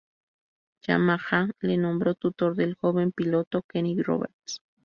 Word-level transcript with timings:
Yamaha 0.87 1.47
le 1.61 1.77
nombró 1.77 2.15
tutor 2.15 2.55
del 2.55 2.73
joven 2.73 3.11
piloto 3.11 3.61
Kenny 3.61 4.01
Roberts. 4.01 4.59